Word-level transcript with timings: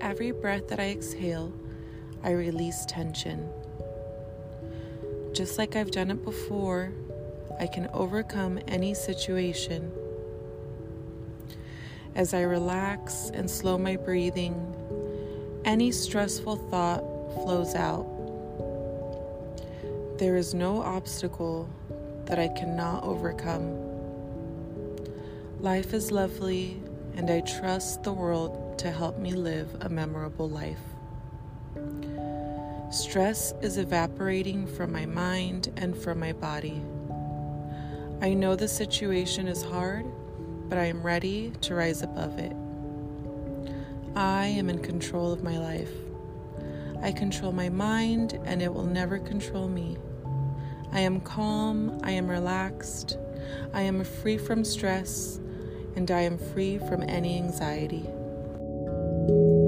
every 0.00 0.30
breath 0.30 0.68
that 0.68 0.80
I 0.80 0.90
exhale, 0.90 1.52
I 2.22 2.30
release 2.30 2.86
tension. 2.86 3.46
Just 5.34 5.58
like 5.58 5.76
I've 5.76 5.90
done 5.90 6.10
it 6.10 6.24
before, 6.24 6.92
I 7.60 7.66
can 7.66 7.88
overcome 7.92 8.58
any 8.68 8.94
situation. 8.94 9.92
As 12.14 12.32
I 12.32 12.40
relax 12.40 13.30
and 13.34 13.50
slow 13.50 13.76
my 13.76 13.96
breathing, 13.96 14.54
any 15.66 15.92
stressful 15.92 16.56
thought 16.70 17.00
flows 17.34 17.74
out. 17.74 18.06
There 20.16 20.36
is 20.36 20.54
no 20.54 20.80
obstacle 20.80 21.68
that 22.24 22.38
I 22.38 22.48
cannot 22.48 23.04
overcome. 23.04 23.76
Life 25.60 25.92
is 25.92 26.10
lovely, 26.10 26.80
and 27.14 27.30
I 27.30 27.40
trust 27.40 28.04
the 28.04 28.12
world 28.14 28.65
to 28.78 28.90
help 28.90 29.18
me 29.18 29.32
live 29.32 29.76
a 29.80 29.88
memorable 29.88 30.48
life. 30.48 30.80
Stress 32.90 33.52
is 33.62 33.78
evaporating 33.78 34.66
from 34.66 34.92
my 34.92 35.06
mind 35.06 35.72
and 35.76 35.96
from 35.96 36.20
my 36.20 36.32
body. 36.32 36.80
I 38.22 38.32
know 38.32 38.56
the 38.56 38.68
situation 38.68 39.48
is 39.48 39.62
hard, 39.62 40.06
but 40.68 40.78
I 40.78 40.84
am 40.84 41.02
ready 41.02 41.52
to 41.62 41.74
rise 41.74 42.02
above 42.02 42.38
it. 42.38 42.52
I 44.14 44.46
am 44.46 44.70
in 44.70 44.78
control 44.78 45.32
of 45.32 45.42
my 45.42 45.58
life. 45.58 45.90
I 47.02 47.12
control 47.12 47.52
my 47.52 47.68
mind, 47.68 48.40
and 48.44 48.62
it 48.62 48.72
will 48.72 48.86
never 48.86 49.18
control 49.18 49.68
me. 49.68 49.98
I 50.92 51.00
am 51.00 51.20
calm, 51.20 52.00
I 52.02 52.12
am 52.12 52.26
relaxed, 52.26 53.18
I 53.74 53.82
am 53.82 54.02
free 54.04 54.38
from 54.38 54.64
stress, 54.64 55.38
and 55.94 56.10
I 56.10 56.20
am 56.20 56.38
free 56.38 56.78
from 56.78 57.02
any 57.02 57.36
anxiety 57.36 58.08
thank 59.26 59.38
you 59.38 59.65